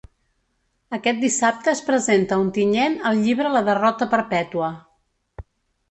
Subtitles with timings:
[0.97, 4.77] Aquest dissabte es presenta a Ontinyent el llibre La derrota perpètua.